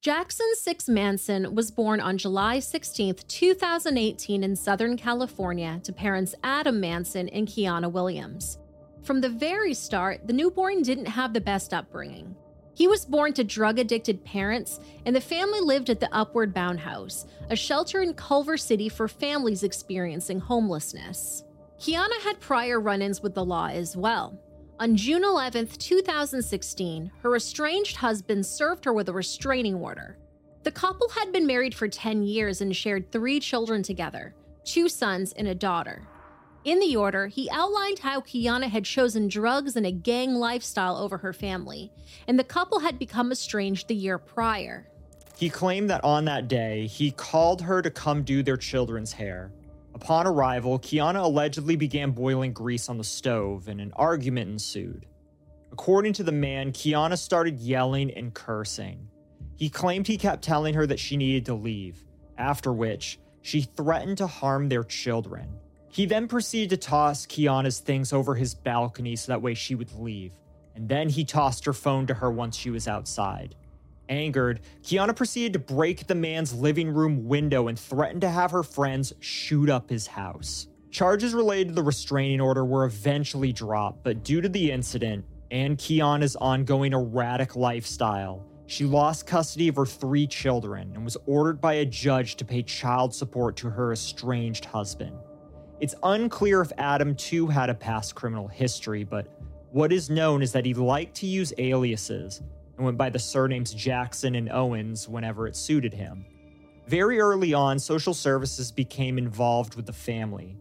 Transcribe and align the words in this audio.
Jacsun 0.00 0.54
Six 0.54 0.88
Manson 0.88 1.56
was 1.56 1.72
born 1.72 1.98
on 1.98 2.18
July 2.18 2.60
16, 2.60 3.16
2018, 3.26 4.44
in 4.44 4.54
Southern 4.54 4.96
California 4.96 5.80
to 5.82 5.92
parents 5.92 6.36
Adam 6.44 6.78
Manson 6.78 7.28
and 7.30 7.48
Kiana 7.48 7.90
Williams. 7.90 8.58
From 9.02 9.20
the 9.20 9.28
very 9.28 9.74
start, 9.74 10.24
the 10.24 10.32
newborn 10.32 10.82
didn't 10.82 11.06
have 11.06 11.32
the 11.32 11.40
best 11.40 11.74
upbringing. 11.74 12.36
He 12.74 12.86
was 12.86 13.04
born 13.04 13.32
to 13.32 13.42
drug 13.42 13.80
addicted 13.80 14.24
parents, 14.24 14.78
and 15.04 15.16
the 15.16 15.20
family 15.20 15.58
lived 15.58 15.90
at 15.90 15.98
the 15.98 16.14
Upward 16.14 16.54
Bound 16.54 16.78
House, 16.78 17.26
a 17.50 17.56
shelter 17.56 18.00
in 18.00 18.14
Culver 18.14 18.56
City 18.56 18.88
for 18.88 19.08
families 19.08 19.64
experiencing 19.64 20.38
homelessness. 20.38 21.42
Kiana 21.80 22.20
had 22.22 22.38
prior 22.38 22.78
run 22.78 23.02
ins 23.02 23.20
with 23.20 23.34
the 23.34 23.44
law 23.44 23.66
as 23.66 23.96
well. 23.96 24.38
On 24.80 24.94
June 24.94 25.24
11, 25.24 25.66
2016, 25.66 27.10
her 27.22 27.34
estranged 27.34 27.96
husband 27.96 28.46
served 28.46 28.84
her 28.84 28.92
with 28.92 29.08
a 29.08 29.12
restraining 29.12 29.74
order. 29.74 30.16
The 30.62 30.70
couple 30.70 31.08
had 31.08 31.32
been 31.32 31.48
married 31.48 31.74
for 31.74 31.88
10 31.88 32.22
years 32.22 32.60
and 32.60 32.76
shared 32.76 33.10
three 33.10 33.40
children 33.40 33.82
together 33.82 34.34
two 34.64 34.88
sons 34.88 35.32
and 35.32 35.48
a 35.48 35.54
daughter. 35.54 36.06
In 36.62 36.78
the 36.78 36.94
order, 36.94 37.26
he 37.26 37.50
outlined 37.50 38.00
how 38.00 38.20
Kiana 38.20 38.68
had 38.68 38.84
chosen 38.84 39.26
drugs 39.26 39.74
and 39.74 39.86
a 39.86 39.90
gang 39.90 40.34
lifestyle 40.34 40.96
over 40.96 41.18
her 41.18 41.32
family, 41.32 41.90
and 42.28 42.38
the 42.38 42.44
couple 42.44 42.78
had 42.78 43.00
become 43.00 43.32
estranged 43.32 43.88
the 43.88 43.94
year 43.96 44.18
prior. 44.18 44.86
He 45.36 45.48
claimed 45.48 45.90
that 45.90 46.04
on 46.04 46.26
that 46.26 46.46
day, 46.46 46.86
he 46.86 47.10
called 47.12 47.62
her 47.62 47.82
to 47.82 47.90
come 47.90 48.22
do 48.22 48.42
their 48.44 48.56
children's 48.56 49.12
hair. 49.12 49.50
Upon 50.00 50.28
arrival, 50.28 50.78
Kiana 50.78 51.24
allegedly 51.24 51.74
began 51.74 52.12
boiling 52.12 52.52
grease 52.52 52.88
on 52.88 52.98
the 52.98 53.04
stove 53.04 53.66
and 53.66 53.80
an 53.80 53.92
argument 53.96 54.48
ensued. 54.48 55.06
According 55.72 56.12
to 56.14 56.22
the 56.22 56.30
man, 56.30 56.70
Kiana 56.70 57.18
started 57.18 57.58
yelling 57.58 58.12
and 58.12 58.32
cursing. 58.32 59.08
He 59.56 59.68
claimed 59.68 60.06
he 60.06 60.16
kept 60.16 60.44
telling 60.44 60.74
her 60.74 60.86
that 60.86 61.00
she 61.00 61.16
needed 61.16 61.46
to 61.46 61.54
leave, 61.54 62.04
after 62.38 62.72
which, 62.72 63.18
she 63.42 63.62
threatened 63.62 64.18
to 64.18 64.28
harm 64.28 64.68
their 64.68 64.84
children. 64.84 65.48
He 65.90 66.06
then 66.06 66.28
proceeded 66.28 66.70
to 66.70 66.76
toss 66.76 67.26
Kiana's 67.26 67.80
things 67.80 68.12
over 68.12 68.36
his 68.36 68.54
balcony 68.54 69.16
so 69.16 69.32
that 69.32 69.42
way 69.42 69.54
she 69.54 69.74
would 69.74 69.92
leave, 69.94 70.30
and 70.76 70.88
then 70.88 71.08
he 71.08 71.24
tossed 71.24 71.64
her 71.64 71.72
phone 71.72 72.06
to 72.06 72.14
her 72.14 72.30
once 72.30 72.56
she 72.56 72.70
was 72.70 72.86
outside. 72.86 73.56
Angered, 74.08 74.60
Kiana 74.82 75.14
proceeded 75.14 75.52
to 75.54 75.58
break 75.58 76.06
the 76.06 76.14
man's 76.14 76.54
living 76.54 76.88
room 76.88 77.26
window 77.26 77.68
and 77.68 77.78
threatened 77.78 78.22
to 78.22 78.30
have 78.30 78.50
her 78.50 78.62
friends 78.62 79.12
shoot 79.20 79.68
up 79.68 79.90
his 79.90 80.06
house. 80.06 80.68
Charges 80.90 81.34
related 81.34 81.68
to 81.68 81.74
the 81.74 81.82
restraining 81.82 82.40
order 82.40 82.64
were 82.64 82.84
eventually 82.84 83.52
dropped, 83.52 84.02
but 84.04 84.24
due 84.24 84.40
to 84.40 84.48
the 84.48 84.70
incident 84.70 85.24
and 85.50 85.76
Kiana's 85.76 86.36
ongoing 86.36 86.92
erratic 86.92 87.56
lifestyle, 87.56 88.44
she 88.66 88.84
lost 88.84 89.26
custody 89.26 89.68
of 89.68 89.76
her 89.76 89.86
three 89.86 90.26
children 90.26 90.92
and 90.94 91.04
was 91.04 91.16
ordered 91.26 91.60
by 91.60 91.74
a 91.74 91.86
judge 91.86 92.36
to 92.36 92.44
pay 92.44 92.62
child 92.62 93.14
support 93.14 93.56
to 93.56 93.70
her 93.70 93.92
estranged 93.92 94.64
husband. 94.64 95.16
It's 95.80 95.94
unclear 96.02 96.60
if 96.60 96.72
Adam 96.76 97.14
too 97.14 97.46
had 97.46 97.70
a 97.70 97.74
past 97.74 98.14
criminal 98.14 98.48
history, 98.48 99.04
but 99.04 99.26
what 99.70 99.92
is 99.92 100.10
known 100.10 100.42
is 100.42 100.52
that 100.52 100.66
he 100.66 100.74
liked 100.74 101.16
to 101.16 101.26
use 101.26 101.52
aliases 101.58 102.42
and 102.78 102.84
went 102.84 102.96
by 102.96 103.10
the 103.10 103.18
surnames 103.18 103.74
Jackson 103.74 104.36
and 104.36 104.50
Owens 104.50 105.08
whenever 105.08 105.46
it 105.46 105.56
suited 105.56 105.92
him. 105.92 106.24
Very 106.86 107.20
early 107.20 107.52
on, 107.52 107.78
social 107.78 108.14
services 108.14 108.72
became 108.72 109.18
involved 109.18 109.74
with 109.74 109.84
the 109.84 109.92
family. 109.92 110.56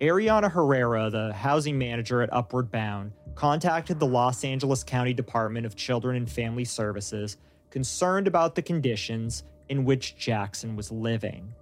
Ariana 0.00 0.50
Herrera, 0.50 1.10
the 1.10 1.32
housing 1.32 1.78
manager 1.78 2.22
at 2.22 2.32
Upward 2.32 2.70
Bound, 2.70 3.12
contacted 3.34 3.98
the 3.98 4.06
Los 4.06 4.44
Angeles 4.44 4.84
County 4.84 5.14
Department 5.14 5.66
of 5.66 5.74
Children 5.74 6.16
and 6.16 6.30
Family 6.30 6.64
Services 6.64 7.38
concerned 7.70 8.28
about 8.28 8.54
the 8.54 8.62
conditions 8.62 9.42
in 9.68 9.84
which 9.84 10.16
Jacsun 10.16 10.76
was 10.76 10.92
living. 10.92 11.52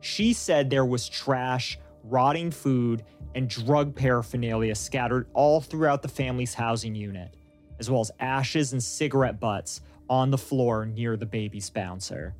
She 0.00 0.32
said 0.32 0.70
there 0.70 0.86
was 0.86 1.08
trash, 1.08 1.78
rotting 2.04 2.50
food, 2.50 3.04
and 3.34 3.50
drug 3.50 3.94
paraphernalia 3.94 4.74
scattered 4.76 5.26
all 5.34 5.60
throughout 5.60 6.02
the 6.02 6.08
family's 6.08 6.54
housing 6.54 6.94
unit 6.94 7.34
as 7.78 7.90
well 7.90 8.00
as 8.00 8.10
ashes 8.20 8.72
and 8.72 8.82
cigarette 8.82 9.40
butts 9.40 9.80
on 10.08 10.30
the 10.30 10.38
floor 10.38 10.86
near 10.86 11.16
the 11.16 11.26
baby's 11.26 11.70
bouncer. 11.70 12.34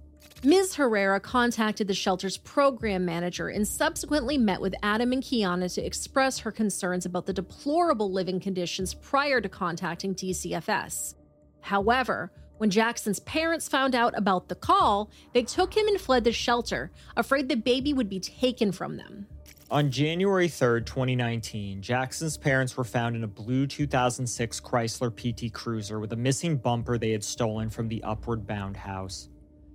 Ms. 0.44 0.76
Herrera 0.76 1.19
contacted 1.19 1.88
the 1.88 1.94
shelter's 1.94 2.37
program 2.37 3.04
manager 3.04 3.49
and 3.49 3.66
subsequently 3.66 4.38
met 4.38 4.60
with 4.60 4.75
Adam 4.84 5.12
and 5.12 5.22
Kiana 5.22 5.72
to 5.75 5.84
express 5.84 6.38
her 6.38 6.53
concerns 6.53 7.06
about 7.06 7.26
the 7.26 7.32
deplorable 7.32 8.12
living 8.12 8.38
conditions 8.38 8.94
prior 8.94 9.41
to 9.41 9.49
contacting 9.49 10.15
DCFS. 10.15 11.15
However, 11.60 12.31
when 12.59 12.70
Jacsun's 12.70 13.19
parents 13.20 13.69
found 13.69 13.97
out 13.97 14.16
about 14.16 14.49
the 14.49 14.55
call, 14.55 15.10
they 15.32 15.43
took 15.43 15.76
him 15.76 15.88
and 15.88 16.00
fled 16.00 16.22
the 16.22 16.32
shelter, 16.32 16.93
afraid 17.16 17.49
the 17.49 17.56
baby 17.56 17.93
would 17.93 18.09
be 18.09 18.20
taken 18.20 18.70
from 18.70 18.97
them. 18.97 19.26
On 19.71 19.91
January 19.91 20.49
3, 20.49 20.83
2019, 20.83 21.83
Jacsun's 21.83 22.39
parents 22.39 22.75
were 22.75 22.84
found 22.84 23.15
in 23.17 23.25
a 23.25 23.29
blue 23.29 23.67
2006 23.67 24.61
Chrysler 24.61 25.11
PT 25.11 25.53
Cruiser 25.53 26.01
with 26.01 26.15
a 26.15 26.17
missing 26.17 26.56
bumper 26.56 26.97
they 26.97 27.11
had 27.11 27.23
stolen 27.23 27.69
from 27.69 27.87
the 27.87 28.03
Upward 28.03 28.47
Bound 28.47 28.79
house. 28.79 29.29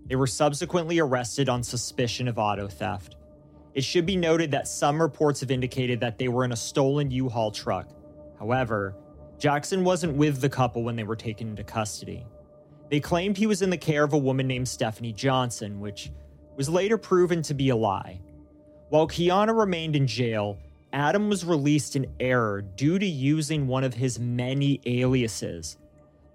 They 0.07 0.15
were 0.15 0.25
subsequently 0.25 0.97
arrested 0.97 1.47
on 1.47 1.61
suspicion 1.61 2.27
of 2.27 2.39
auto 2.39 2.67
theft. 2.67 3.17
It 3.75 3.83
should 3.83 4.07
be 4.07 4.15
noted 4.15 4.49
that 4.49 4.67
some 4.67 4.99
reports 4.99 5.41
have 5.41 5.51
indicated 5.51 5.99
that 5.99 6.17
they 6.17 6.27
were 6.27 6.43
in 6.43 6.53
a 6.53 6.55
stolen 6.55 7.11
U 7.11 7.29
Haul 7.29 7.51
truck. 7.51 7.87
However, 8.39 8.95
Jacsun 9.37 9.83
wasn't 9.83 10.17
with 10.17 10.41
the 10.41 10.49
couple 10.49 10.81
when 10.81 10.95
they 10.95 11.03
were 11.03 11.15
taken 11.15 11.49
into 11.49 11.63
custody. 11.63 12.25
They 12.89 12.99
claimed 12.99 13.37
he 13.37 13.45
was 13.45 13.61
in 13.61 13.69
the 13.69 13.77
care 13.77 14.03
of 14.03 14.13
a 14.13 14.17
woman 14.17 14.47
named 14.47 14.67
Stephanie 14.67 15.13
Johnson, 15.13 15.79
which 15.79 16.11
was 16.55 16.67
later 16.67 16.97
proven 16.97 17.43
to 17.43 17.53
be 17.53 17.69
a 17.69 17.75
lie. 17.75 18.21
While 18.93 19.07
Kiana 19.07 19.57
remained 19.57 19.95
in 19.95 20.05
jail, 20.05 20.59
Adam 20.93 21.27
was 21.27 21.43
released 21.43 21.95
in 21.95 22.05
error 22.19 22.61
due 22.61 22.99
to 22.99 23.05
using 23.07 23.65
one 23.65 23.83
of 23.83 23.95
his 23.95 24.19
many 24.19 24.81
aliases. 24.85 25.77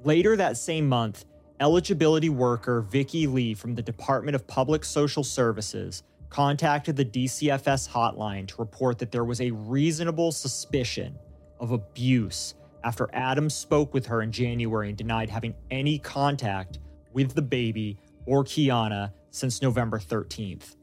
Later 0.02 0.34
that 0.34 0.56
same 0.56 0.88
month, 0.88 1.24
eligibility 1.60 2.30
worker 2.30 2.80
Vicky 2.80 3.28
Lee 3.28 3.54
from 3.54 3.76
the 3.76 3.82
Department 3.82 4.34
of 4.34 4.44
Public 4.48 4.84
Social 4.84 5.22
Services 5.22 6.02
contacted 6.30 6.96
the 6.96 7.04
DCFS 7.04 7.88
hotline 7.88 8.48
to 8.48 8.56
report 8.58 8.98
that 8.98 9.12
there 9.12 9.24
was 9.24 9.40
a 9.40 9.52
reasonable 9.52 10.32
suspicion 10.32 11.16
of 11.60 11.70
abuse 11.70 12.56
after 12.82 13.08
Adam 13.12 13.48
spoke 13.48 13.94
with 13.94 14.06
her 14.06 14.20
in 14.20 14.32
January 14.32 14.88
and 14.88 14.98
denied 14.98 15.30
having 15.30 15.54
any 15.70 15.96
contact 15.96 16.80
with 17.12 17.36
the 17.36 17.42
baby 17.42 17.96
or 18.26 18.42
Kiana 18.42 19.12
since 19.30 19.62
November 19.62 20.00
13th. 20.00 20.74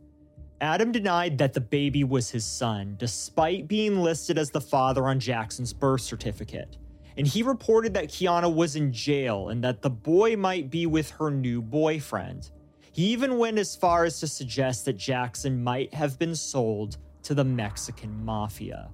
Adam 0.65 0.91
denied 0.91 1.37
that 1.37 1.53
the 1.53 1.61
baby 1.61 2.03
was 2.03 2.31
his 2.31 2.43
son, 2.43 2.95
despite 2.97 3.67
being 3.67 3.99
listed 3.99 4.35
as 4.35 4.49
the 4.49 4.59
father 4.59 5.05
on 5.07 5.19
Jacsun's 5.19 5.71
birth 5.71 6.01
certificate. 6.01 6.77
And 7.17 7.27
he 7.27 7.43
reported 7.43 7.93
that 7.93 8.09
Kiana 8.09 8.51
was 8.51 8.75
in 8.75 8.91
jail 8.91 9.49
and 9.49 9.63
that 9.63 9.83
the 9.83 9.91
boy 9.91 10.35
might 10.35 10.71
be 10.71 10.87
with 10.87 11.11
her 11.11 11.29
new 11.29 11.61
boyfriend. 11.61 12.49
He 12.91 13.05
even 13.09 13.37
went 13.37 13.59
as 13.59 13.75
far 13.75 14.05
as 14.05 14.19
to 14.21 14.27
suggest 14.27 14.85
that 14.85 14.97
Jacsun 14.97 15.61
might 15.61 15.93
have 15.93 16.17
been 16.17 16.35
sold 16.35 16.97
to 17.21 17.35
the 17.35 17.45
Mexican 17.45 18.25
mafia. 18.25 18.89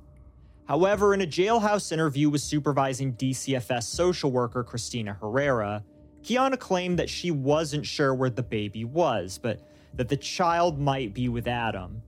However, 0.65 1.13
in 1.13 1.21
a 1.21 1.25
jailhouse 1.25 1.93
interview 1.93 2.29
with 2.29 2.41
supervising 2.41 3.13
DCFS 3.13 3.83
social 3.83 4.29
worker 4.29 4.65
Christina 4.65 5.13
Herrera, 5.13 5.85
Kiana 6.21 6.59
claimed 6.59 6.99
that 6.99 7.09
she 7.09 7.31
wasn't 7.31 7.85
sure 7.85 8.13
where 8.13 8.29
the 8.29 8.43
baby 8.43 8.83
was, 8.83 9.39
but 9.41 9.61
that 9.95 10.09
the 10.09 10.17
child 10.17 10.79
might 10.79 11.13
be 11.13 11.29
with 11.29 11.47
Adam. 11.47 12.01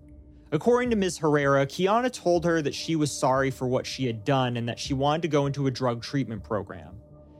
According 0.51 0.91
to 0.91 0.95
Ms. 0.95 1.17
Herrera, 1.17 1.65
Kiana 1.65 2.11
told 2.11 2.45
her 2.45 2.61
that 2.61 2.75
she 2.75 2.95
was 2.95 3.11
sorry 3.11 3.49
for 3.49 3.67
what 3.67 3.87
she 3.87 4.05
had 4.05 4.23
done 4.23 4.57
and 4.57 4.69
that 4.69 4.79
she 4.79 4.93
wanted 4.93 5.23
to 5.23 5.27
go 5.27 5.47
into 5.47 5.67
a 5.67 5.71
drug 5.71 6.03
treatment 6.03 6.43
program. 6.43 6.95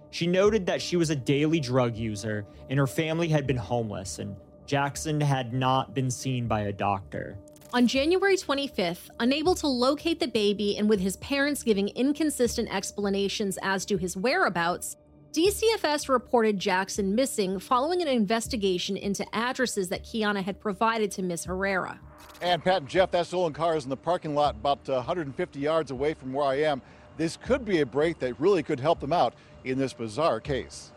She 0.10 0.28
noted 0.28 0.66
that 0.66 0.82
she 0.82 0.96
was 0.96 1.10
a 1.10 1.16
daily 1.16 1.60
drug 1.60 1.96
user 1.96 2.46
and 2.70 2.80
her 2.80 2.88
family 2.88 3.28
had 3.28 3.46
been 3.46 3.58
homeless, 3.58 4.20
and 4.20 4.36
Jacsun 4.66 5.22
had 5.22 5.54
not 5.54 5.94
been 5.94 6.10
seen 6.10 6.48
by 6.48 6.62
a 6.62 6.74
doctor. 6.74 7.38
On 7.74 7.88
January 7.88 8.38
25th, 8.38 9.10
unable 9.20 9.56
to 9.56 9.68
locate 9.68 10.20
the 10.20 10.28
baby 10.28 10.78
and 10.78 10.88
with 10.88 11.00
his 11.00 11.18
parents 11.18 11.64
giving 11.64 11.88
inconsistent 11.90 12.74
explanations 12.74 13.58
as 13.64 13.86
to 13.86 13.98
his 13.98 14.16
whereabouts, 14.16 14.96
DCFS 15.34 16.10
reported 16.10 16.60
Jacsun 16.60 17.16
missing 17.16 17.58
following 17.58 18.04
an 18.04 18.08
investigation 18.08 18.96
into 18.96 19.26
addresses 19.34 19.90
that 19.90 20.04
Kiana 20.04 20.44
had 20.44 20.60
provided 20.60 21.10
to 21.10 21.24
Ms. 21.24 21.46
Herrera. 21.46 22.00
And 22.40 22.64
Pat 22.64 22.82
and 22.82 22.88
Jeff, 22.88 23.10
that 23.10 23.26
stolen 23.26 23.52
car 23.52 23.76
is 23.76 23.84
in 23.84 23.90
the 23.90 23.98
parking 23.98 24.36
lot 24.36 24.54
about 24.54 24.88
150 24.88 25.58
uh, 25.58 25.60
yards 25.60 25.90
away 25.90 26.14
from 26.14 26.34
where 26.34 26.46
I 26.46 26.58
am. 26.58 26.84
This 27.18 27.36
could 27.36 27.66
be 27.66 27.80
a 27.80 27.86
break 27.86 28.20
that 28.20 28.40
really 28.40 28.62
could 28.62 28.80
help 28.80 29.00
them 29.00 29.12
out 29.12 29.34
in 29.64 29.80
this 29.80 29.92
bizarre 29.92 30.40
case. 30.40 30.92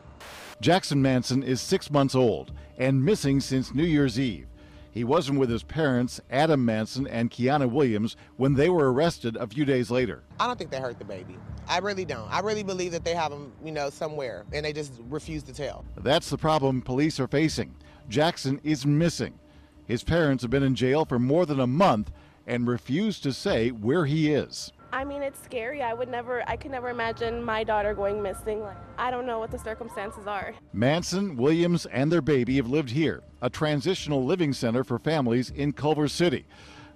Jacsun 0.61 0.99
Manson 0.99 1.43
is 1.43 1.63
six 1.63 1.91
months 1.91 2.15
old 2.15 2.53
and 2.77 3.03
missing 3.03 3.41
since 3.41 3.75
New 3.75 3.85
Year's 3.85 4.21
Eve. 4.21 4.49
He 4.91 5.03
wasn't 5.03 5.39
with 5.39 5.49
his 5.49 5.63
parents, 5.63 6.21
Adam 6.31 6.63
Manson 6.63 7.07
and 7.07 7.31
Kiana 7.31 7.71
Williams, 7.71 8.17
when 8.37 8.53
they 8.53 8.69
were 8.69 8.93
arrested 8.93 9.37
a 9.37 9.47
few 9.47 9.65
days 9.65 9.91
later. 9.91 10.25
I 10.39 10.47
don't 10.47 10.59
think 10.59 10.71
they 10.71 10.81
hurt 10.81 10.99
the 10.99 11.07
baby. 11.07 11.39
I 11.69 11.79
really 11.79 12.05
don't. 12.05 12.31
I 12.31 12.41
really 12.41 12.63
believe 12.63 12.93
that 12.93 13.05
they 13.05 13.15
have 13.15 13.31
them, 13.31 13.53
you 13.65 13.73
know, 13.73 13.91
somewhere, 13.91 14.45
and 14.53 14.65
they 14.65 14.73
just 14.73 14.93
refuse 15.09 15.43
to 15.45 15.53
tell. 15.53 15.85
That's 15.97 16.31
the 16.31 16.39
problem 16.39 16.83
police 16.83 17.19
are 17.19 17.27
facing. 17.27 17.75
Jacsun 18.09 18.61
is 18.63 18.87
missing. 18.87 19.39
His 19.87 20.05
parents 20.05 20.43
have 20.43 20.51
been 20.51 20.63
in 20.63 20.75
jail 20.75 21.05
for 21.05 21.19
more 21.19 21.47
than 21.47 21.61
a 21.61 21.67
month 21.67 22.13
and 22.47 22.67
refuse 22.69 23.21
to 23.21 23.33
say 23.33 23.71
where 23.71 24.07
he 24.07 24.33
is. 24.33 24.73
I 24.93 25.05
mean, 25.05 25.23
it's 25.23 25.43
scary. 25.43 25.83
I 25.83 25.93
would 25.93 26.09
never, 26.09 26.49
I 26.49 26.57
could 26.57 26.71
never 26.71 26.89
imagine 26.89 27.43
my 27.43 27.65
daughter 27.65 27.93
going 27.93 28.23
missing. 28.23 28.61
Like, 28.61 28.77
I 28.97 29.11
don't 29.11 29.27
know 29.27 29.41
what 29.41 29.51
the 29.51 29.59
circumstances 29.59 30.27
are. 30.27 30.55
Manson, 30.73 31.37
Williams, 31.37 31.87
and 31.87 32.11
their 32.11 32.23
baby 32.23 32.57
have 32.57 32.69
lived 32.69 32.91
here, 32.91 33.23
a 33.43 33.51
transitional 33.51 34.25
living 34.25 34.53
center 34.53 34.85
for 34.85 34.99
families 34.99 35.51
in 35.51 35.73
Culver 35.73 36.09
City. 36.09 36.47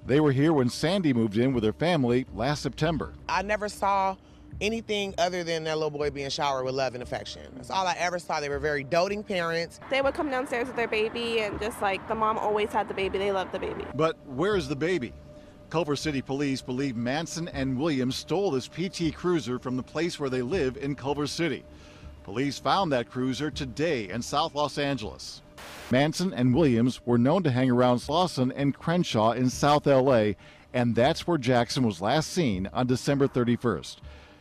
They 0.07 0.21
were 0.21 0.33
here 0.33 0.53
when 0.53 0.71
Sandy 0.71 1.13
moved 1.13 1.37
in 1.37 1.53
with 1.53 1.65
her 1.65 1.73
family 1.73 2.27
last 2.35 2.63
September. 2.63 3.13
I 3.29 3.43
never 3.43 3.69
saw 3.69 4.17
anything 4.61 5.15
other 5.19 5.45
than 5.45 5.65
that 5.65 5.77
little 5.77 5.91
boy 5.91 6.11
being 6.11 6.31
showered 6.31 6.65
with 6.65 6.75
love 6.75 6.95
and 6.95 7.03
affection. 7.03 7.43
That's 7.57 7.71
all 7.71 7.87
I 7.87 7.95
ever 7.99 8.19
saw. 8.19 8.41
They 8.41 8.49
were 8.49 8.59
very 8.59 8.85
doting 8.85 9.23
parents. 9.23 9.81
They 9.91 10.03
would 10.03 10.15
come 10.15 10.31
downstairs 10.31 10.67
with 10.67 10.77
their 10.77 10.89
baby, 10.89 11.41
and 11.41 11.61
just 11.61 11.81
like 11.81 12.07
the 12.09 12.15
mom 12.15 12.39
always 12.39 12.71
had 12.71 12.89
the 12.89 12.95
baby, 12.95 13.19
they 13.19 13.33
loved 13.33 13.53
the 13.53 13.59
baby. 13.59 13.85
But 13.95 14.17
where 14.27 14.57
is 14.57 14.69
the 14.69 14.77
baby? 14.77 15.13
Culver 15.71 15.95
City 15.95 16.21
police 16.21 16.61
believe 16.61 16.97
Manson 16.97 17.47
and 17.49 17.79
Williams 17.79 18.17
stole 18.17 18.51
this 18.51 18.67
PT 18.67 19.15
Cruiser 19.15 19.59
from 19.59 19.77
the 19.77 19.83
place 19.83 20.19
where 20.19 20.31
they 20.31 20.43
live 20.43 20.77
in 20.77 20.97
Culver 20.97 21.29
City. 21.29 21.65
Police 22.25 22.59
found 22.59 22.93
that 22.93 23.11
cruiser 23.11 23.51
today 23.51 24.09
in 24.09 24.21
South 24.21 24.55
Los 24.55 24.79
Angeles. 24.79 25.43
Manson 25.91 26.33
and 26.35 26.55
Williams 26.55 27.01
were 27.07 27.19
known 27.19 27.43
to 27.43 27.51
hang 27.51 27.71
around 27.71 27.99
Slauson 27.99 28.53
and 28.55 28.77
Crenshaw 28.77 29.33
in 29.33 29.49
South 29.49 29.87
LA, 29.87 30.33
and 30.73 30.95
that's 30.95 31.27
where 31.27 31.39
Jacsun 31.39 31.85
was 31.85 32.01
last 32.01 32.31
seen 32.33 32.69
on 32.73 32.87
December 32.87 33.27
31st. 33.27 33.97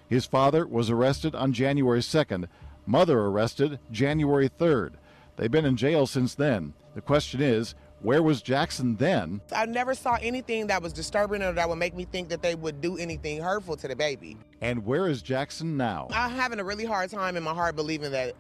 His 0.10 0.26
father 0.26 0.66
was 0.66 0.90
arrested 0.90 1.36
on 1.36 1.54
January 1.54 2.00
2nd, 2.00 2.48
mother 2.88 3.20
arrested 3.20 3.80
January 3.92 4.50
3rd. 4.50 4.94
They've 5.36 5.52
been 5.52 5.66
in 5.66 5.78
jail 5.78 6.08
since 6.08 6.34
then. 6.34 6.74
The 6.96 7.02
question 7.02 7.42
is, 7.42 7.76
where 8.02 8.24
was 8.24 8.42
Jacsun 8.42 8.98
then? 8.98 9.42
I 9.54 9.66
never 9.68 9.94
saw 9.94 10.18
anything 10.22 10.68
that 10.68 10.82
was 10.82 10.94
disturbing 10.94 11.44
or 11.44 11.52
that 11.52 11.70
would 11.70 11.78
make 11.78 11.96
me 11.96 12.06
think 12.06 12.30
that 12.30 12.42
they 12.42 12.56
would 12.56 12.82
do 12.82 12.98
anything 12.98 13.42
hurtful 13.42 13.78
to 13.78 13.88
the 13.88 13.96
baby. 13.96 14.38
And 14.62 14.86
where 14.86 15.08
is 15.08 15.22
Jacsun 15.22 15.76
now? 15.78 16.08
I'm 16.12 16.32
having 16.32 16.60
a 16.60 16.64
really 16.64 16.86
hard 16.86 17.12
time 17.12 17.38
in 17.38 17.44
my 17.44 17.54
heart 17.54 17.76
believing 17.76 18.12
that 18.12 18.36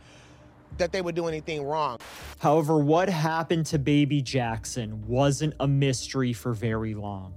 that 0.78 0.92
they 0.92 1.02
would 1.02 1.16
do 1.16 1.28
anything 1.28 1.64
wrong. 1.64 1.98
However, 2.38 2.78
what 2.78 3.10
happened 3.10 3.66
to 3.68 3.80
baby 3.80 4.22
Jacsun 4.22 5.04
wasn't 5.06 5.56
a 5.60 5.68
mystery 5.68 6.32
for 6.32 6.54
very 6.54 6.94
long. 6.94 7.34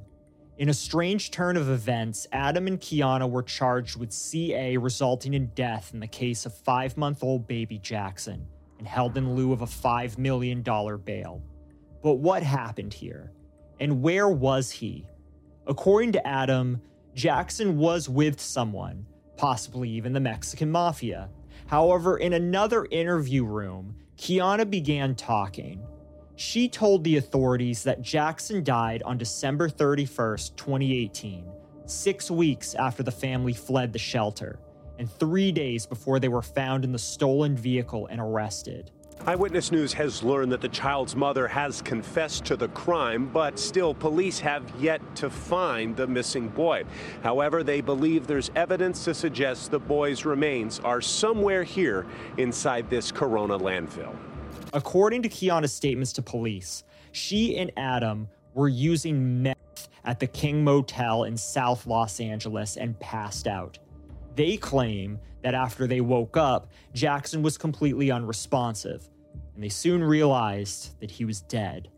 In 0.59 0.69
a 0.69 0.75
strange 0.75 1.31
turn 1.31 1.57
of 1.57 1.71
events, 1.71 2.27
Adam 2.31 2.67
and 2.67 2.79
Kiana 2.79 3.29
were 3.29 3.43
charged 3.43 3.97
with 3.97 4.13
CA 4.13 4.77
resulting 4.77 5.33
in 5.33 5.47
death 5.55 5.93
in 5.95 6.01
the 6.01 6.07
case 6.07 6.45
of 6.45 6.55
five 6.55 6.97
month 6.99 7.25
old 7.25 7.49
baby 7.49 7.79
Jacsun 7.79 8.45
and 8.79 8.87
held 8.87 9.17
in 9.17 9.35
lieu 9.35 9.53
of 9.53 9.63
a 9.63 9.67
$5 9.67 10.19
million 10.19 10.61
bail. 10.61 11.43
But 12.03 12.15
what 12.15 12.43
happened 12.43 12.93
here? 12.93 13.33
And 13.81 14.03
where 14.03 14.29
was 14.29 14.71
he? 14.71 15.07
According 15.67 16.13
to 16.13 16.27
Adam, 16.27 16.83
Jacsun 17.15 17.77
was 17.77 18.09
with 18.09 18.41
someone, 18.41 19.07
possibly 19.37 19.89
even 19.89 20.13
the 20.13 20.21
Mexican 20.21 20.71
mafia. 20.71 21.31
However, 21.67 22.19
in 22.19 22.35
another 22.35 22.87
interview 22.91 23.45
room, 23.45 23.95
Kiana 24.19 24.69
began 24.69 25.15
talking. 25.15 25.83
She 26.37 26.69
told 26.69 27.05
the 27.05 27.19
authorities 27.19 27.82
that 27.84 28.00
Jacsun 28.00 28.64
died 28.64 29.02
on 29.02 29.19
December 29.19 29.69
31st, 29.69 30.56
2018, 30.56 31.44
six 31.84 32.31
weeks 32.31 32.75
after 32.75 33.02
the 33.02 33.11
family 33.11 33.52
fled 33.52 33.93
the 33.93 33.99
shelter, 33.99 34.58
and 34.99 35.11
three 35.11 35.52
days 35.52 35.84
before 35.84 36.19
they 36.19 36.29
were 36.29 36.43
found 36.43 36.84
in 36.84 36.93
the 36.93 36.99
stolen 36.99 37.55
vehicle 37.55 38.06
and 38.06 38.19
arrested. 38.19 38.90
Eyewitness 39.26 39.70
News 39.70 39.93
has 39.93 40.23
learned 40.23 40.50
that 40.50 40.62
the 40.62 40.69
child's 40.69 41.14
mother 41.14 41.46
has 41.46 41.82
confessed 41.82 42.44
to 42.46 42.56
the 42.56 42.69
crime, 42.69 43.29
but 43.29 43.56
still, 43.58 43.94
police 43.94 44.40
have 44.40 44.64
yet 44.81 45.00
to 45.17 45.31
find 45.31 45.94
the 45.94 46.06
missing 46.06 46.49
boy. 46.49 46.82
However, 47.23 47.62
they 47.62 47.82
believe 47.82 48.26
there's 48.26 48.50
evidence 48.56 49.05
to 49.05 49.14
suggest 49.14 49.70
the 49.70 49.79
boy's 49.79 50.25
remains 50.25 50.81
are 50.81 51.00
somewhere 51.00 51.62
here 51.62 52.06
inside 52.37 52.90
this 52.90 53.12
Corona 53.12 53.56
landfill. 53.58 54.17
According 54.75 55.23
to 55.23 55.29
Kiana's 55.29 55.73
statements 55.73 56.15
to 56.15 56.23
police, 56.23 56.85
she 57.13 57.59
and 57.59 57.71
Adam 57.77 58.29
were 58.55 58.69
using 58.69 59.43
meth 59.43 59.89
at 60.05 60.19
the 60.19 60.27
King 60.27 60.65
Motel 60.65 61.25
in 61.25 61.37
South 61.37 61.87
Los 61.87 62.21
Angeles 62.21 62.79
and 62.79 62.99
passed 62.99 63.47
out. 63.47 63.79
They 64.35 64.57
claim 64.57 65.19
that 65.43 65.55
after 65.55 65.87
they 65.87 66.01
woke 66.01 66.39
up, 66.39 66.71
Jacsun 66.95 67.43
was 67.43 67.59
completely 67.59 68.11
unresponsive, 68.11 69.07
and 69.55 69.63
they 69.63 69.69
soon 69.69 70.03
realized 70.03 70.99
that 71.01 71.11
he 71.11 71.27
was 71.27 71.43
dead. 71.43 71.91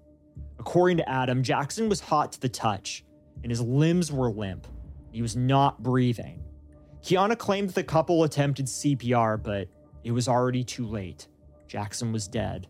According 0.58 0.96
to 0.96 1.08
Adam, 1.08 1.44
Jacsun 1.44 1.88
was 1.88 2.00
hot 2.00 2.32
to 2.32 2.40
the 2.40 2.48
touch, 2.48 3.04
and 3.42 3.50
his 3.50 3.60
limbs 3.60 4.10
were 4.10 4.30
limp. 4.32 4.66
He 5.12 5.22
was 5.22 5.36
not 5.36 5.80
breathing. 5.80 6.42
Kiana 7.02 7.38
claimed 7.38 7.70
the 7.70 7.84
couple 7.84 8.24
attempted 8.24 8.66
CPR, 8.66 9.40
but 9.40 9.68
it 10.02 10.10
was 10.10 10.26
already 10.26 10.64
too 10.64 10.86
late. 10.86 11.28
Jacsun 11.74 12.12
was 12.12 12.28
dead. 12.28 12.68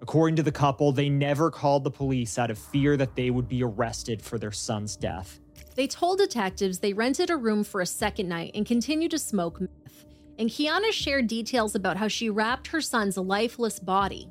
According 0.00 0.36
to 0.36 0.44
the 0.44 0.52
couple, 0.52 0.92
they 0.92 1.08
never 1.08 1.50
called 1.50 1.82
the 1.82 1.90
police 1.90 2.38
out 2.38 2.52
of 2.52 2.58
fear 2.58 2.96
that 2.96 3.16
they 3.16 3.30
would 3.30 3.48
be 3.48 3.64
arrested 3.64 4.22
for 4.22 4.38
their 4.38 4.52
son's 4.52 4.96
death. 4.96 5.40
They 5.74 5.88
told 5.88 6.18
detectives 6.18 6.78
they 6.78 6.92
rented 6.92 7.30
a 7.30 7.36
room 7.36 7.64
for 7.64 7.80
a 7.80 7.86
second 7.86 8.28
night 8.28 8.52
and 8.54 8.64
continued 8.64 9.10
to 9.10 9.18
smoke 9.18 9.60
meth. 9.60 10.04
And 10.38 10.48
Kiana 10.48 10.92
shared 10.92 11.26
details 11.26 11.74
about 11.74 11.96
how 11.96 12.06
she 12.06 12.30
wrapped 12.30 12.68
her 12.68 12.80
son's 12.80 13.16
lifeless 13.16 13.80
body. 13.80 14.28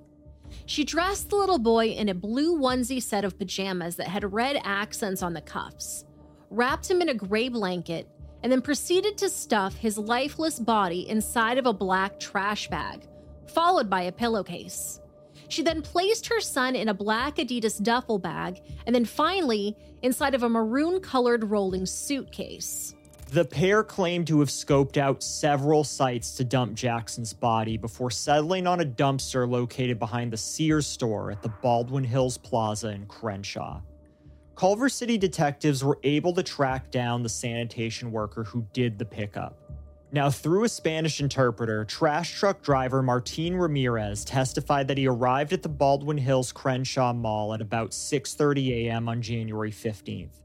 She 0.66 0.86
dressed 0.86 1.30
the 1.30 1.36
little 1.36 1.60
boy 1.60 1.88
in 1.88 2.08
a 2.08 2.14
blue 2.14 2.58
onesie 2.58 3.04
set 3.04 3.26
of 3.26 3.38
pajamas 3.38 3.98
that 3.98 4.08
had 4.08 4.32
red 4.32 4.62
accents 4.64 5.22
on 5.22 5.34
the 5.34 5.42
cuffs, 5.42 6.06
wrapped 6.50 6.90
him 6.90 7.02
in 7.02 7.10
a 7.10 7.14
gray 7.14 7.50
blanket, 7.50 8.08
and 8.42 8.50
then 8.50 8.62
proceeded 8.62 9.18
to 9.18 9.30
stuff 9.30 9.76
his 9.76 9.98
lifeless 9.98 10.60
body 10.60 11.10
inside 11.10 11.58
of 11.58 11.66
a 11.66 11.74
black 11.74 12.18
trash 12.22 12.70
bag, 12.70 13.06
followed 13.48 13.90
by 13.90 14.04
a 14.04 14.12
pillowcase. 14.12 15.02
She 15.50 15.64
then 15.64 15.82
placed 15.82 16.28
her 16.28 16.42
son 16.42 16.76
in 16.76 16.90
a 16.90 16.94
black 16.94 17.38
Adidas 17.38 17.82
duffel 17.82 18.20
bag, 18.20 18.62
and 18.86 18.94
then 18.94 19.06
finally 19.06 19.76
inside 20.02 20.36
of 20.36 20.44
a 20.44 20.50
maroon 20.50 21.00
colored 21.00 21.44
rolling 21.46 21.86
suitcase. 21.86 22.96
The 23.30 23.44
pair 23.44 23.84
claimed 23.84 24.28
to 24.28 24.40
have 24.40 24.50
scoped 24.50 24.96
out 24.96 25.22
several 25.22 25.84
sites 25.84 26.36
to 26.36 26.46
dump 26.46 26.76
Jacsun's 26.76 27.34
body 27.34 27.76
before 27.76 28.10
settling 28.10 28.66
on 28.68 28.80
a 28.80 28.86
dumpster 28.86 29.50
located 29.50 30.00
behind 30.00 30.32
the 30.32 30.38
Sears 30.38 30.88
store 30.88 31.32
at 31.32 31.42
the 31.42 31.50
Baldwin 31.50 32.06
Hills 32.06 32.38
Plaza 32.38 32.90
in 32.90 33.06
Crenshaw. 33.06 33.82
Culver 34.56 34.88
City 34.88 35.18
detectives 35.18 35.84
were 35.84 36.00
able 36.04 36.34
to 36.34 36.42
track 36.42 36.90
down 36.90 37.22
the 37.22 37.30
sanitation 37.30 38.12
worker 38.12 38.46
who 38.46 38.66
did 38.72 38.98
the 38.98 39.06
pickup. 39.06 39.67
Now, 40.18 40.32
through 40.32 40.64
a 40.64 40.70
Spanish 40.70 41.22
interpreter, 41.22 41.86
trash 41.86 42.40
truck 42.40 42.64
driver 42.64 43.04
Martin 43.04 43.56
Ramirez 43.56 44.26
testified 44.26 44.88
that 44.88 44.98
he 44.98 45.08
arrived 45.08 45.54
at 45.54 45.62
the 45.62 45.70
Baldwin 45.70 46.18
Hills 46.18 46.52
Crenshaw 46.52 47.14
Mall 47.14 47.54
at 47.54 47.62
about 47.62 47.92
6:30 47.92 48.88
a.m. 48.88 49.08
on 49.08 49.22
January 49.22 49.70
15th. 49.70 50.42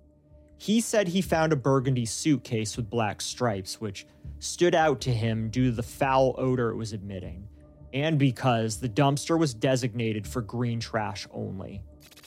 He 0.58 0.82
said 0.82 1.08
he 1.08 1.22
found 1.22 1.54
a 1.54 1.56
burgundy 1.56 2.04
suitcase 2.04 2.76
with 2.76 2.90
black 2.90 3.22
stripes, 3.22 3.80
which 3.80 4.04
stood 4.40 4.74
out 4.74 5.00
to 5.00 5.10
him 5.10 5.48
due 5.48 5.70
to 5.70 5.72
the 5.72 5.82
foul 5.82 6.34
odor 6.36 6.68
it 6.68 6.76
was 6.76 6.92
emitting, 6.92 7.48
and 7.94 8.18
because 8.18 8.76
the 8.76 8.90
dumpster 8.90 9.38
was 9.38 9.54
designated 9.54 10.26
for 10.26 10.42
green 10.42 10.80
trash 10.80 11.26
only. 11.32 11.82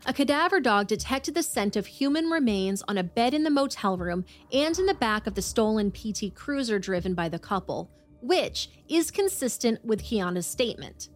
A 0.07 0.13
cadaver 0.13 0.59
dog 0.59 0.85
detected 0.85 1.33
the 1.33 1.41
scent 1.41 1.75
of 1.75 1.88
human 1.88 2.29
remains 2.29 2.83
on 2.88 3.00
a 3.00 3.03
bed 3.03 3.33
in 3.33 3.43
the 3.43 3.50
motel 3.50 3.97
room 3.97 4.24
and 4.53 4.77
in 4.77 4.85
the 4.85 4.93
back 4.93 5.25
of 5.25 5.33
the 5.33 5.41
stolen 5.41 5.91
PT 5.91 6.35
Cruiser 6.35 6.77
driven 6.77 7.15
by 7.15 7.27
the 7.27 7.39
couple, 7.39 7.89
which 8.21 8.69
is 8.88 9.09
consistent 9.09 9.83
with 9.83 10.03
Kiana's 10.03 10.45
statement. 10.45 11.09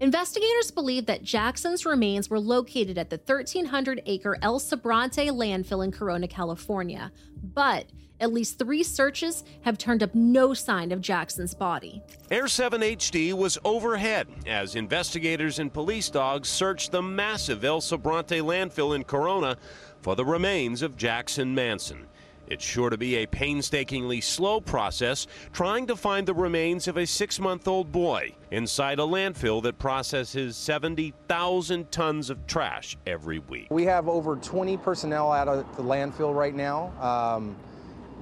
Investigators 0.00 0.70
believe 0.70 1.06
that 1.06 1.22
Jacsun's 1.22 1.86
remains 1.86 2.28
were 2.28 2.38
located 2.38 2.98
at 2.98 3.08
the 3.08 3.16
1,300 3.16 4.02
acre 4.04 4.36
El 4.42 4.60
Sobrante 4.60 5.30
landfill 5.30 5.82
in 5.82 5.90
Corona, 5.90 6.28
California, 6.28 7.10
but 7.42 7.86
at 8.20 8.32
least 8.32 8.58
three 8.58 8.82
searches 8.82 9.44
have 9.62 9.78
turned 9.78 10.02
up 10.02 10.14
no 10.14 10.54
sign 10.54 10.92
of 10.92 11.00
Jacsun's 11.00 11.54
body. 11.54 12.02
Air 12.30 12.48
7 12.48 12.80
HD 12.80 13.32
was 13.32 13.58
overhead 13.64 14.28
as 14.46 14.76
investigators 14.76 15.58
and 15.58 15.72
police 15.72 16.08
dogs 16.10 16.48
searched 16.48 16.92
the 16.92 17.02
massive 17.02 17.64
El 17.64 17.80
Sobrante 17.80 18.40
landfill 18.40 18.94
in 18.94 19.04
Corona 19.04 19.56
for 20.00 20.16
the 20.16 20.24
remains 20.24 20.82
of 20.82 20.96
Jacsun 20.96 21.54
Manson. 21.54 22.06
It's 22.46 22.64
sure 22.64 22.90
to 22.90 22.98
be 22.98 23.16
a 23.16 23.26
painstakingly 23.26 24.20
slow 24.20 24.60
process 24.60 25.26
trying 25.52 25.86
to 25.86 25.96
find 25.96 26.26
the 26.26 26.34
remains 26.34 26.86
of 26.88 26.98
a 26.98 27.06
six 27.06 27.40
month 27.40 27.66
old 27.66 27.90
boy 27.90 28.34
inside 28.50 28.98
a 28.98 29.02
landfill 29.02 29.62
that 29.62 29.78
processes 29.78 30.56
70,000 30.56 31.90
tons 31.90 32.28
of 32.28 32.46
trash 32.46 32.98
every 33.06 33.38
week. 33.38 33.68
We 33.70 33.84
have 33.84 34.08
over 34.08 34.36
20 34.36 34.76
personnel 34.76 35.32
out 35.32 35.48
of 35.48 35.76
the 35.76 35.82
landfill 35.82 36.34
right 36.34 36.54
now. 36.54 36.92
Um, 37.00 37.56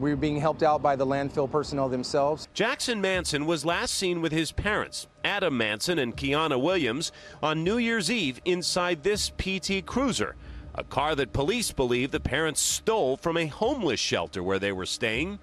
we 0.00 0.10
were 0.10 0.16
being 0.16 0.38
helped 0.38 0.62
out 0.62 0.82
by 0.82 0.96
the 0.96 1.06
landfill 1.06 1.50
personnel 1.50 1.88
themselves. 1.88 2.48
Jacsun 2.54 3.00
Manson 3.00 3.46
was 3.46 3.64
last 3.64 3.94
seen 3.94 4.20
with 4.20 4.32
his 4.32 4.52
parents, 4.52 5.06
Adam 5.24 5.56
Manson 5.56 5.98
and 5.98 6.16
Kiana 6.16 6.60
Williams, 6.60 7.12
on 7.42 7.64
New 7.64 7.78
Year's 7.78 8.10
Eve 8.10 8.40
inside 8.44 9.02
this 9.02 9.30
PT 9.38 9.84
Cruiser, 9.86 10.36
a 10.74 10.84
car 10.84 11.14
that 11.14 11.32
police 11.32 11.72
believe 11.72 12.10
the 12.10 12.20
parents 12.20 12.60
stole 12.60 13.16
from 13.16 13.36
a 13.36 13.46
homeless 13.46 14.00
shelter 14.00 14.42
where 14.42 14.58
they 14.58 14.72
were 14.72 14.86
staying. 14.86 15.38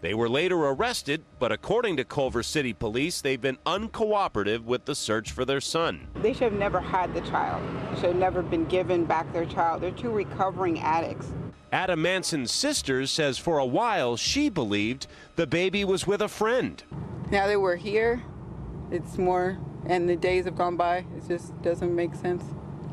They 0.00 0.12
were 0.12 0.28
later 0.28 0.56
arrested, 0.56 1.24
but 1.38 1.50
according 1.50 1.96
to 1.96 2.04
Culver 2.04 2.42
City 2.42 2.74
Police, 2.74 3.22
they've 3.22 3.40
been 3.40 3.56
uncooperative 3.64 4.64
with 4.64 4.84
the 4.84 4.94
search 4.94 5.32
for 5.32 5.46
their 5.46 5.62
son. 5.62 6.08
They 6.16 6.34
should 6.34 6.42
have 6.42 6.52
never 6.52 6.78
had 6.78 7.14
the 7.14 7.22
child. 7.22 7.62
They 7.90 8.00
should 8.00 8.10
have 8.10 8.16
never 8.16 8.42
been 8.42 8.66
given 8.66 9.06
back 9.06 9.32
their 9.32 9.46
child. 9.46 9.80
They're 9.80 9.92
two 9.92 10.10
recovering 10.10 10.78
addicts. 10.80 11.32
Adam 11.74 12.02
Manson's 12.02 12.52
sister 12.52 13.04
says 13.04 13.36
for 13.36 13.58
a 13.58 13.66
while 13.66 14.16
she 14.16 14.48
believed 14.48 15.08
the 15.34 15.44
baby 15.44 15.84
was 15.84 16.06
with 16.06 16.22
a 16.22 16.28
friend. 16.28 16.84
Now 17.32 17.48
that 17.48 17.60
we're 17.60 17.74
here, 17.74 18.22
it's 18.92 19.18
more, 19.18 19.58
and 19.84 20.08
the 20.08 20.14
days 20.14 20.44
have 20.44 20.54
gone 20.54 20.76
by, 20.76 20.98
it 20.98 21.26
just 21.26 21.60
doesn't 21.62 21.92
make 21.92 22.14
sense, 22.14 22.44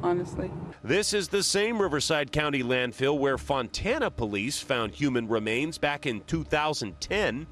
honestly. 0.01 0.49
This 0.83 1.13
is 1.13 1.27
the 1.27 1.43
same 1.43 1.79
Riverside 1.79 2.31
County 2.31 2.63
landfill 2.63 3.19
where 3.19 3.37
Fontana 3.37 4.09
police 4.09 4.57
found 4.57 4.95
human 4.95 5.27
remains 5.27 5.77
back 5.77 6.07
in 6.07 6.21
2010. 6.21 7.45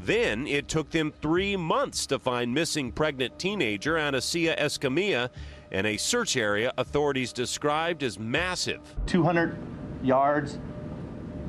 Then 0.00 0.46
it 0.46 0.68
took 0.68 0.90
them 0.90 1.12
three 1.12 1.56
months 1.56 2.04
to 2.08 2.18
find 2.18 2.52
missing 2.52 2.92
pregnant 2.92 3.38
teenager 3.38 3.94
Anasia 3.94 4.54
Escamilla 4.58 5.30
in 5.70 5.86
a 5.86 5.96
search 5.96 6.36
area 6.36 6.74
authorities 6.76 7.32
described 7.32 8.02
as 8.02 8.18
massive. 8.18 8.82
200 9.06 9.56
yards 10.02 10.58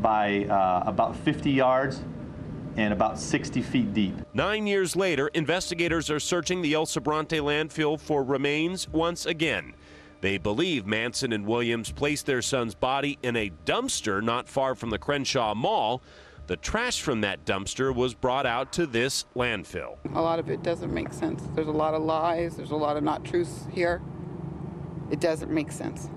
by 0.05 0.45
uh, 0.45 0.83
about 0.85 1.15
50 1.15 1.49
yards 1.49 1.99
and 2.77 2.93
about 2.93 3.17
60 3.17 3.63
feet 3.63 3.91
deep. 3.91 4.13
Nine 4.35 4.67
years 4.67 4.95
later, 4.95 5.29
investigators 5.29 6.11
are 6.11 6.19
searching 6.19 6.61
the 6.61 6.75
El 6.75 6.85
Sobrante 6.85 7.39
landfill 7.39 7.99
for 7.99 8.23
remains 8.23 8.87
once 8.87 9.25
again. 9.25 9.73
They 10.21 10.37
believe 10.37 10.85
Manson 10.85 11.33
and 11.33 11.47
Williams 11.47 11.91
placed 11.91 12.27
their 12.27 12.43
son's 12.43 12.75
body 12.75 13.17
in 13.23 13.35
a 13.35 13.51
dumpster 13.65 14.21
not 14.21 14.47
far 14.47 14.75
from 14.75 14.91
the 14.91 14.99
Crenshaw 14.99 15.55
Mall. 15.55 16.03
The 16.45 16.57
trash 16.57 17.01
from 17.01 17.21
that 17.21 17.43
dumpster 17.43 17.93
was 17.93 18.13
brought 18.13 18.45
out 18.45 18.71
to 18.73 18.85
this 18.85 19.25
landfill. 19.35 19.97
A 20.13 20.21
lot 20.21 20.37
of 20.37 20.51
it 20.51 20.61
doesn't 20.61 20.93
make 20.93 21.13
sense. 21.13 21.41
There's 21.55 21.67
a 21.67 21.71
lot 21.71 21.95
of 21.95 22.03
lies, 22.03 22.55
there's 22.55 22.69
a 22.69 22.75
lot 22.75 22.95
of 22.95 23.03
not 23.03 23.25
truths 23.25 23.65
here. 23.71 24.03
It 25.11 25.19
doesn't 25.19 25.51
make 25.51 25.71
sense. 25.71 26.09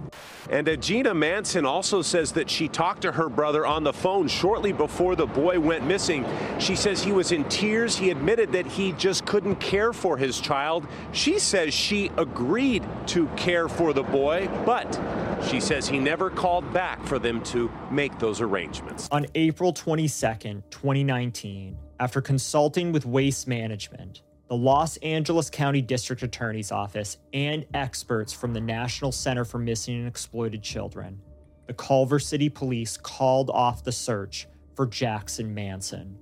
And 0.51 0.69
uh, 0.69 0.77
Gina 0.77 1.13
Manson 1.13 1.67
also 1.67 2.01
says 2.01 2.33
that 2.33 2.49
she 2.49 2.69
talked 2.69 3.03
to 3.03 3.13
her 3.13 3.29
brother 3.29 3.67
on 3.67 3.85
the 3.85 3.93
phone 3.93 4.29
shortly 4.29 4.73
before 4.73 5.15
the 5.15 5.27
boy 5.27 5.61
went 5.61 5.87
missing. 5.87 6.25
She 6.59 6.75
says 6.75 7.03
he 7.03 7.13
was 7.13 7.33
in 7.33 7.45
tears. 7.45 7.97
He 7.97 8.11
admitted 8.11 8.53
that 8.53 8.67
he 8.67 8.93
just 8.93 9.27
couldn't 9.27 9.57
care 9.57 9.93
for 9.93 10.17
his 10.17 10.41
child. 10.41 10.87
She 11.13 11.39
says 11.39 11.75
she 11.75 12.11
agreed 12.17 12.83
to 13.09 13.27
care 13.37 13.69
for 13.69 13.93
the 13.93 14.03
boy, 14.03 14.49
but 14.65 14.99
she 15.43 15.61
says 15.61 15.87
he 15.87 15.99
never 15.99 16.31
called 16.31 16.73
back 16.73 17.05
for 17.05 17.19
them 17.19 17.43
to 17.45 17.71
make 17.91 18.19
those 18.19 18.41
arrangements. 18.41 19.09
On 19.13 19.27
April 19.35 19.73
22nd, 19.75 20.63
2019, 20.71 21.77
after 22.01 22.21
consulting 22.21 22.93
with 22.93 23.05
Waste 23.05 23.47
Management, 23.47 24.23
the 24.49 24.57
Los 24.57 24.97
Angeles 24.99 25.51
County 25.51 25.83
District 25.83 26.23
Attorney's 26.23 26.73
Office, 26.73 27.19
and 27.35 27.67
experts 27.75 28.33
from 28.33 28.55
the 28.55 28.61
National 28.61 29.13
Center 29.13 29.45
for 29.45 29.59
Missing 29.59 29.97
and 29.97 30.09
Exploited 30.09 30.63
Children, 30.63 31.21
the 31.67 31.75
Culver 31.75 32.19
City 32.19 32.49
Police 32.49 32.97
called 32.97 33.51
off 33.51 33.85
the 33.85 33.93
search 33.93 34.49
for 34.75 34.87
Jacsun 34.87 35.51
Manson. 35.53 36.17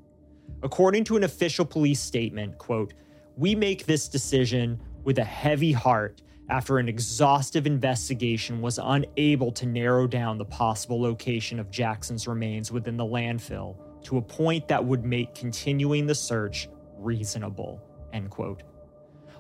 According 0.65 1.05
to 1.05 1.17
an 1.17 1.23
official 1.23 1.65
police 1.65 2.01
statement, 2.01 2.59
quote, 2.59 2.95
"We 3.37 3.55
make 3.55 3.87
this 3.87 4.09
decision 4.09 4.81
with 5.05 5.19
a 5.19 5.25
heavy 5.25 5.71
heart 5.71 6.21
after 6.49 6.79
an 6.79 6.89
exhaustive 6.89 7.65
investigation 7.65 8.61
was 8.61 8.81
unable 8.83 9.53
to 9.53 9.67
narrow 9.67 10.09
down 10.09 10.39
the 10.39 10.45
possible 10.45 11.01
location 11.01 11.61
of 11.61 11.71
Jacsun's 11.71 12.27
remains 12.27 12.73
within 12.73 12.97
the 12.97 13.05
landfill 13.05 13.77
to 14.03 14.17
a 14.17 14.23
point 14.23 14.67
that 14.67 14.85
would 14.85 15.05
make 15.05 15.33
continuing 15.35 16.07
the 16.07 16.15
search 16.15 16.69
reasonable." 16.99 17.81
End 18.13 18.31
quote. 18.31 18.63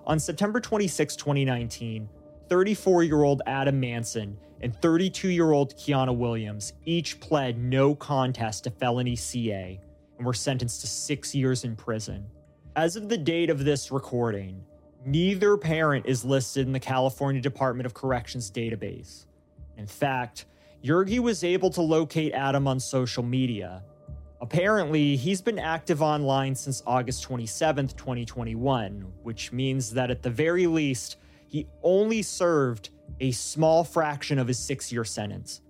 On 0.06 0.18
September 0.18 0.61
26, 0.61 1.16
2019, 1.16 2.08
34 2.49 3.02
year 3.02 3.23
old 3.23 3.42
Adam 3.46 3.80
Manson 3.80 4.38
and 4.61 4.75
32 4.80 5.28
year 5.28 5.52
old 5.52 5.76
Kiana 5.76 6.16
Williams 6.16 6.73
each 6.85 7.20
pled 7.20 7.58
no 7.58 7.94
contest 7.94 8.64
to 8.64 8.70
felony 8.70 9.16
CA 9.16 9.80
and 10.16 10.26
were 10.26 10.32
sentenced 10.32 10.80
to 10.82 10.87
six 10.87 11.35
years 11.35 11.64
in 11.64 11.76
prison. 11.76 12.26
As 12.75 12.96
of 12.96 13.08
the 13.08 13.18
date 13.18 13.50
of 13.50 13.64
this 13.64 13.90
recording, 13.90 14.62
neither 15.04 15.56
parent 15.56 16.06
is 16.06 16.25
listed 16.25 16.66
in 16.66 16.73
the 16.73 16.80
California 16.80 17.40
Department 17.40 17.87
of 17.87 17.94
Corrections 17.94 18.50
database. 18.50 19.26
In 19.76 19.87
fact, 19.87 20.46
Yergy 20.85 21.18
was 21.18 21.42
able 21.42 21.70
to 21.70 21.82
locate 21.82 22.32
Adam 22.32 22.68
on 22.68 22.78
social 22.78 23.23
media 23.23 23.82
Apparently, 24.46 25.16
he's 25.16 25.40
been 25.40 25.58
active 25.58 26.00
online 26.00 26.54
since 26.54 26.80
August 26.86 27.28
27th, 27.28 27.96
2021, 27.96 29.04
which 29.24 29.50
means 29.50 29.90
that 29.90 30.08
at 30.08 30.22
the 30.22 30.30
very 30.30 30.68
least, 30.68 31.16
he 31.48 31.66
only 31.82 32.22
served 32.22 32.90
a 33.18 33.32
small 33.32 33.82
fraction 33.82 34.38
of 34.38 34.46
his 34.46 34.56
six 34.56 34.92
year 34.92 35.02
sentence. 35.02 35.62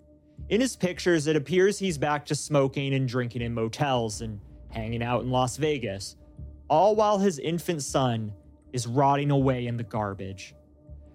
In 0.51 0.61
his 0.61 0.77
pictures, 0.77 1.27
it 1.27 1.37
appears 1.37 1.79
he's 1.79 1.97
back 1.97 2.27
to 2.27 2.35
smoking 2.35 2.93
and 2.93 3.09
drinking 3.09 3.41
in 3.41 3.55
motels 3.55 4.21
and 4.21 4.39
hanging 4.69 5.03
out 5.03 5.23
in 5.23 5.31
Las 5.31 5.57
Vegas, 5.57 6.17
all 6.69 6.95
while 6.95 7.17
his 7.17 7.39
infant 7.39 7.83
son 7.83 8.31
is 8.75 8.87
rotting 8.87 9.31
away 9.31 9.69
in 9.69 9.79
the 9.79 9.85
garbage. 9.85 10.55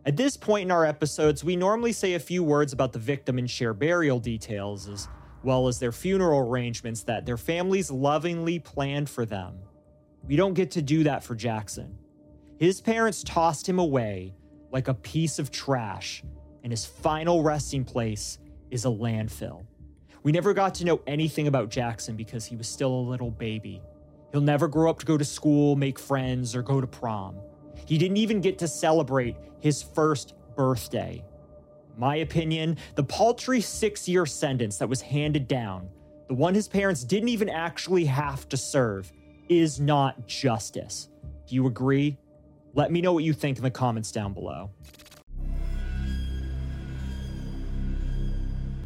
At 0.07 0.17
this 0.17 0.35
point 0.35 0.63
in 0.63 0.71
our 0.71 0.83
episodes, 0.83 1.43
we 1.43 1.55
normally 1.55 1.93
say 1.93 2.15
a 2.15 2.19
few 2.19 2.43
words 2.43 2.73
about 2.73 2.91
the 2.91 2.97
victim 2.97 3.37
and 3.37 3.47
share 3.47 3.75
burial 3.75 4.19
details, 4.19 4.89
as 4.89 5.07
well 5.43 5.67
as 5.67 5.79
their 5.79 5.91
funeral 5.91 6.39
arrangements 6.39 7.03
that 7.03 7.25
their 7.25 7.38
families 7.38 7.91
lovingly 7.91 8.60
planned 8.60 9.10
for 9.10 9.25
them. 9.25 9.60
We 10.27 10.36
don't 10.36 10.53
get 10.53 10.71
to 10.71 10.81
do 10.81 11.03
that 11.03 11.24
for 11.24 11.36
Jacsun. 11.36 11.95
His 12.57 12.79
parents 12.79 13.24
tossed 13.24 13.67
him 13.67 13.79
away 13.79 14.36
like 14.71 14.88
a 14.88 14.93
piece 14.93 15.39
of 15.39 15.51
trash, 15.51 16.24
and 16.63 16.71
his 16.71 16.86
final 16.86 17.43
resting 17.43 17.83
place 17.83 18.38
is 18.69 18.86
a 18.86 18.89
landfill. 18.89 19.65
We 20.24 20.31
never 20.31 20.53
got 20.53 20.75
to 20.75 20.86
know 20.86 21.01
anything 21.07 21.48
about 21.48 21.69
Jacsun 21.69 22.15
because 22.15 22.45
he 22.45 22.55
was 22.55 22.67
still 22.67 22.93
a 22.93 23.10
little 23.10 23.31
baby. 23.31 23.81
He'll 24.31 24.41
never 24.41 24.67
grow 24.67 24.89
up 24.89 25.00
to 25.00 25.05
go 25.05 25.17
to 25.17 25.25
school, 25.25 25.75
make 25.75 25.98
friends, 25.98 26.55
or 26.55 26.62
go 26.62 26.79
to 26.79 26.88
prom. 26.88 27.36
He 27.86 27.98
didn't 27.98 28.17
even 28.17 28.39
get 28.39 28.60
to 28.60 28.67
celebrate 28.67 29.36
his 29.60 29.81
first 29.81 30.36
birthday 30.55 31.24
my 31.98 32.17
opinion, 32.17 32.77
the 32.95 33.03
paltry 33.03 33.62
six 33.62 34.07
year 34.07 34.25
sentence 34.25 34.77
that 34.77 34.88
was 34.88 35.01
handed 35.01 35.48
down, 35.48 35.89
the 36.27 36.33
one 36.33 36.53
his 36.53 36.67
parents 36.67 37.03
didn't 37.03 37.29
even 37.29 37.50
actually 37.50 38.05
have 38.05 38.48
to 38.50 38.57
serve, 38.57 39.12
is 39.50 39.79
not 39.79 40.27
justice. 40.27 41.10
Do 41.48 41.55
you 41.55 41.67
agree? 41.67 42.17
Let 42.74 42.91
me 42.91 43.01
know 43.01 43.12
what 43.13 43.24
you 43.24 43.33
think 43.33 43.57
in 43.57 43.63
the 43.63 43.71
comments 43.71 44.12
down 44.12 44.33
below. 44.33 44.71